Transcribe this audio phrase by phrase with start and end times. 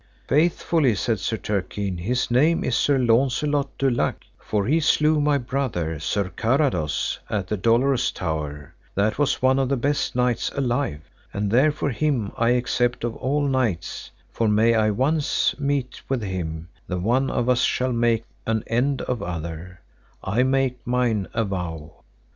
[0.27, 5.37] Faithfully, said Sir Turquine, his name is Sir Launcelot du Lake, for he slew my
[5.37, 11.01] brother, Sir Carados, at the dolorous tower, that was one of the best knights alive;
[11.35, 16.69] and therefore him I except of all knights, for may I once meet with him,
[16.87, 19.81] the one of us shall make an end of other,
[20.23, 22.01] I make mine avow.